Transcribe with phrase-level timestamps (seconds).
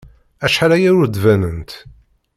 [0.45, 1.71] Acḥal aya ur d-banent.